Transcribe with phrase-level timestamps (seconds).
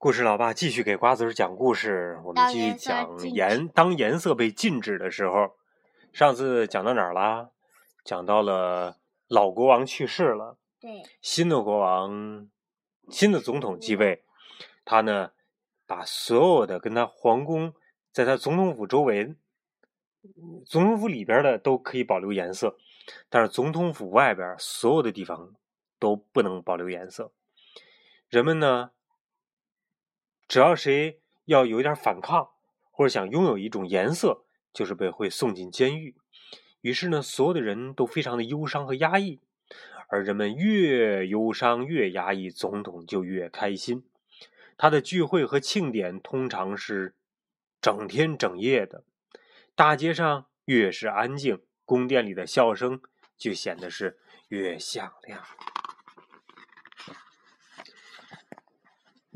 [0.00, 3.66] 故事老爸继续给瓜子儿讲故事，我们继续讲颜。
[3.66, 5.56] 当颜色被禁止的时候，
[6.12, 7.50] 上次讲到哪儿啦？
[8.04, 12.48] 讲到了老国王去世了，对，新的国王、
[13.10, 14.22] 新的总统继位，
[14.84, 15.32] 他呢，
[15.84, 17.74] 把所有的跟他皇宫，
[18.12, 19.34] 在他总统府周围、
[20.64, 22.76] 总统府里边的都可以保留颜色，
[23.28, 25.54] 但是总统府外边所有的地方
[25.98, 27.32] 都不能保留颜色。
[28.28, 28.92] 人们呢？
[30.48, 32.48] 只要谁要有一点反抗，
[32.90, 36.16] 或者想拥有一种颜色，就是被会送进监狱。
[36.80, 39.40] 于是呢，所有的人都非常的忧伤和压抑，
[40.08, 44.04] 而人们越忧伤越压抑，总统就越开心。
[44.78, 47.14] 他的聚会和庆典通常是
[47.80, 49.04] 整天整夜的，
[49.74, 53.02] 大街上越是安静，宫殿里的笑声
[53.36, 54.18] 就显得是
[54.48, 55.42] 越响亮。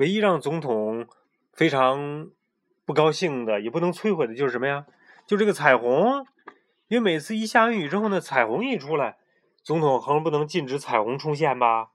[0.00, 1.06] 唯一让总统
[1.52, 2.30] 非常
[2.86, 4.86] 不高兴的，也不能摧毁的，就是什么呀？
[5.26, 6.24] 就这个彩虹，
[6.88, 9.18] 因为每次一下完雨之后呢，彩虹一出来，
[9.62, 11.90] 总统横不能禁止彩虹出现吧？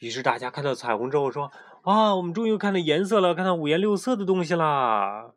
[0.00, 1.50] 于是大家看到彩虹之后说
[1.84, 5.32] ：“啊，我们终于看到颜色了，看到五颜六色的东西啦！”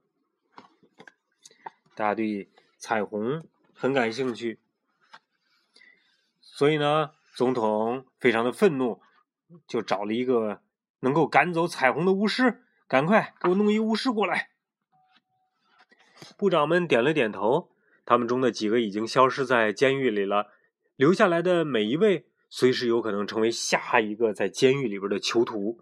[1.96, 3.42] 大家对彩虹
[3.74, 4.60] 很感兴趣，
[6.42, 9.00] 所以呢，总统非常的愤怒，
[9.66, 10.60] 就找了一个。
[11.02, 14.50] 能够赶走彩虹的巫师，赶快给我弄一巫师过来！
[16.38, 17.72] 部长们点了点头，
[18.06, 20.48] 他们中的几个已经消失在监狱里了，
[20.96, 25.80] 留下来的每一位随时有可能成为下一个在监狱里边的囚徒。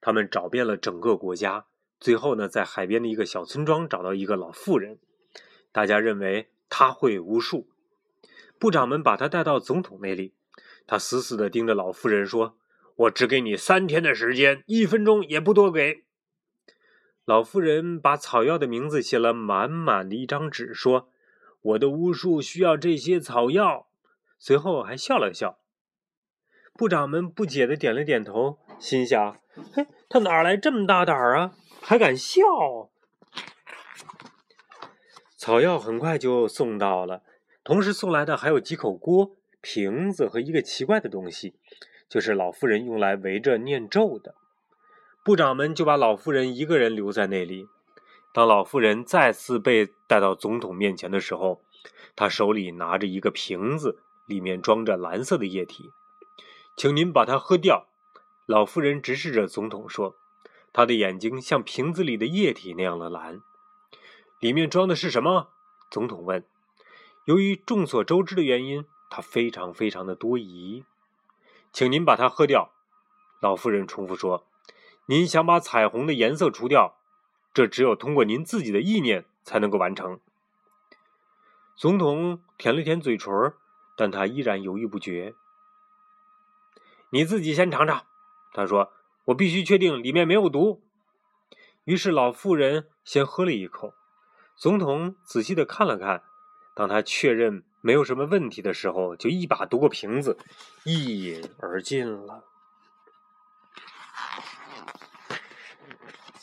[0.00, 1.66] 他们找遍了整个国家，
[1.98, 4.98] 最后呢，在海边的一个小村庄找到一个老妇人，
[5.72, 7.68] 大家认为她会巫术。
[8.58, 10.34] 部长们把她带到总统那里，
[10.86, 12.56] 他死死地盯着老妇人说。
[12.96, 16.04] 我只给你三天的时间，一分钟也不多给。
[17.26, 21.10] 老妇人把草药的名字写了满满的一张纸，说
[21.60, 23.88] ：“我的巫术需要这些草药。”
[24.38, 25.58] 随后还笑了笑。
[26.74, 29.40] 部长们不解的点了点头，心想
[29.72, 31.54] ：“嘿，他哪来这么大胆啊？
[31.82, 32.42] 还敢笑？”
[35.36, 37.22] 草药很快就送到了，
[37.62, 41.56] 同时送来的还有几口锅、瓶子和一个奇怪的东西。
[42.08, 44.34] 就是老妇人用来围着念咒的，
[45.24, 47.68] 部长们就把老妇人一个人留在那里。
[48.32, 51.62] 当老妇人再次被带到总统面前的时候，
[52.14, 55.90] 她手里拿着一个瓶子，里面装着蓝色的液体，
[56.76, 57.88] 请您把它喝掉。
[58.44, 60.16] 老妇人直视着总统说
[60.72, 63.40] ：“她的眼睛像瓶子里的液体那样的蓝。”
[64.38, 65.48] 里面装的是什么？
[65.90, 66.44] 总统问。
[67.24, 70.84] 由于众所周知的原因，他非常非常的多疑。
[71.72, 72.72] 请您把它喝掉，
[73.40, 74.46] 老妇人重复说
[75.06, 76.96] ：“您想把彩虹的颜色除掉，
[77.52, 80.20] 这只有通过您自己的意念才能够完成。”
[81.76, 83.32] 总统舔了舔嘴唇，
[83.96, 85.34] 但他依然犹豫不决。
[87.10, 88.06] 你自己先尝尝，
[88.52, 88.92] 他说
[89.26, 90.82] ：“我必须确定里面没有毒。”
[91.84, 93.94] 于是老妇人先喝了一口，
[94.56, 96.22] 总统仔细的看了看，
[96.74, 97.64] 当他确认。
[97.86, 100.36] 没有什么问题的时候，就一把夺过瓶子，
[100.82, 102.42] 一饮而尽了。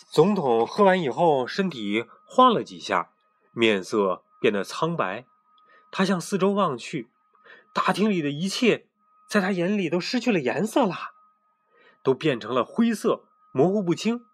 [0.10, 3.10] 总统喝完以后，身体晃了几下，
[3.52, 5.26] 面色变得苍白。
[5.92, 7.10] 他向四周望去，
[7.74, 8.88] 大厅里的一切
[9.28, 10.96] 在他眼里都失去了颜色了，
[12.02, 14.26] 都变成了灰色，模糊不清。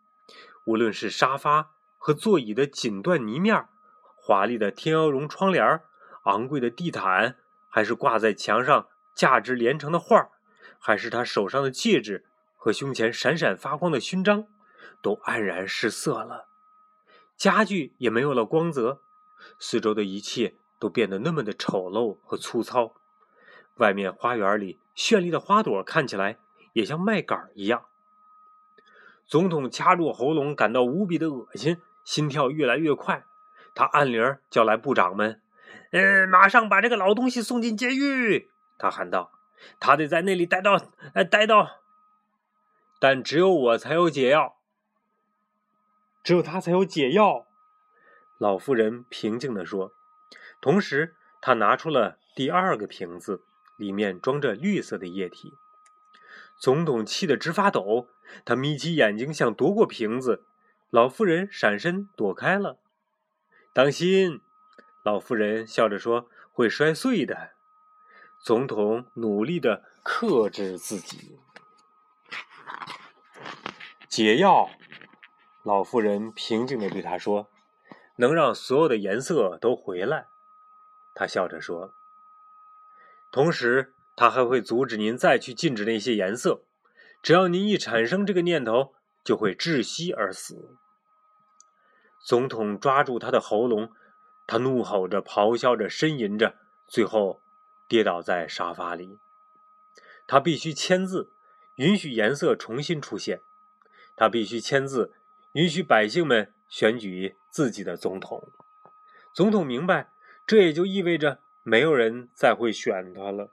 [0.64, 3.68] 无论是沙发和座椅的锦缎泥面，
[4.16, 5.89] 华丽的天鹅绒窗帘儿。
[6.24, 7.35] 昂贵的地毯，
[7.69, 10.30] 还是挂在墙上价值连城的画
[10.78, 12.25] 还是他手上的戒指
[12.56, 14.47] 和胸前闪闪发光的勋章，
[15.02, 16.47] 都黯然失色了。
[17.35, 19.02] 家具也没有了光泽，
[19.57, 22.96] 四周的一切都变得那么的丑陋和粗糙。
[23.75, 26.38] 外面花园里绚丽的花朵看起来
[26.74, 27.86] 也像麦秆一样。
[29.25, 33.25] 总统掐住喉咙，感到无比的恶心，心跳越来越快。
[33.74, 35.42] 他按铃叫来部长们。
[35.91, 38.50] 嗯，马上把这个老东西送进监狱！
[38.77, 39.31] 他喊道
[39.80, 40.80] ：“他得在那里待到……
[41.13, 41.81] 呃，待到……
[43.00, 44.57] 但只有我才有解药，
[46.24, 47.47] 只有他才有解药。”
[48.38, 49.94] 老妇人平静地说。
[50.62, 53.41] 同时，他拿出了第二个瓶子，
[53.77, 55.53] 里面装着绿色的液体。
[56.57, 58.09] 总统气得直发抖，
[58.44, 60.44] 他眯起眼睛想夺过瓶子，
[60.89, 62.77] 老妇人闪身躲开了。
[63.74, 64.41] 当心！
[65.10, 67.54] 老妇人笑着说：“会摔碎的。”
[68.38, 71.40] 总统努力的克制自己。
[74.08, 74.70] 解药
[75.64, 77.50] 老妇人平静的对他说
[78.18, 80.28] ：“能让所有的颜色都回来。”
[81.16, 81.96] 他笑着说
[83.34, 86.62] ：“同时，他还会阻止您再去禁止那些颜色。
[87.24, 90.78] 只要您一产生这个念头，就会窒息而死。”
[92.22, 93.92] 总统抓住他的喉咙，
[94.50, 96.56] 他怒吼着、咆哮着、呻吟着，
[96.88, 97.40] 最后
[97.88, 99.19] 跌倒在沙发里。
[100.25, 101.31] 他必须签字，
[101.75, 103.44] 允许颜色重新出现。
[104.16, 105.13] 他必须签字，
[105.51, 108.51] 允许百姓们选举自己的总统。
[109.36, 110.10] 总统明白，
[110.48, 113.51] 这也就意味着没有人再会选他了。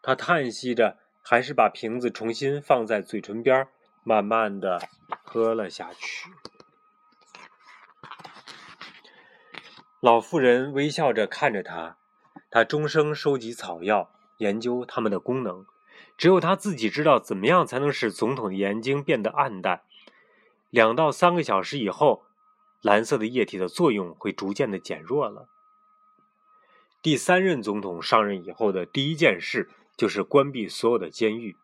[0.00, 3.66] 他叹息着，还是把瓶子重新放在嘴唇边，
[4.04, 4.80] 慢慢的
[5.24, 6.30] 喝了下去。
[10.00, 11.96] 老妇人微笑着看着他，
[12.50, 15.66] 他终生收集草药，研究它们的功能。
[16.16, 19.82] 只有他自己知道怎么样才能使总统的眼睛变得暗淡。
[20.70, 22.22] 两到三个小时以后，
[22.80, 25.48] 蓝色的液体的作用会逐渐的减弱了。
[27.02, 31.56] 第三任总统上任以后的第一件事就是关闭所有的监狱。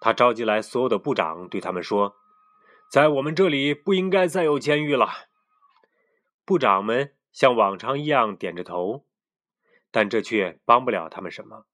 [0.00, 2.16] 他召集来所有的部长，对他们说
[2.92, 5.08] ：“在我们这里不应该再有监狱了。”
[6.44, 7.14] 部长们。
[7.32, 9.06] 像往常一样点着头，
[9.90, 11.66] 但这却帮不了他们什么。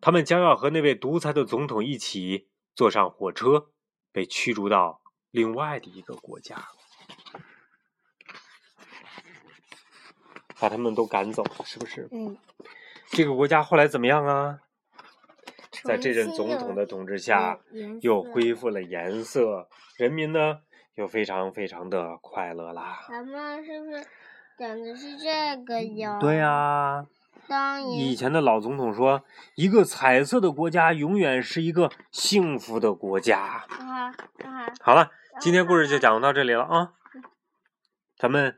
[0.00, 3.70] 他们将要和那位独裁的总统一起坐上火车，
[4.12, 5.00] 被驱逐到
[5.30, 6.68] 另外的一个国家，
[10.60, 12.08] 把他们都赶走了，是不是？
[12.12, 12.36] 嗯。
[13.10, 14.60] 这个国家后来怎么样啊？
[15.84, 17.60] 在这任总统的统治下，
[18.00, 20.60] 又恢复了颜色，人民呢
[20.94, 23.06] 又非常非常的快乐啦。
[23.08, 24.06] 咱们是不是？
[24.58, 26.18] 讲的是这个呀。
[26.18, 27.06] 对呀。
[27.48, 29.22] 当以前的老总统说
[29.54, 34.12] ：“一个彩色的国家永远是一个幸福的国家。”好，
[34.80, 36.94] 好了，今天故事就讲到这里了啊！
[38.18, 38.56] 咱们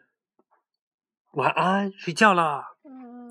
[1.33, 2.78] 晚安，睡觉了。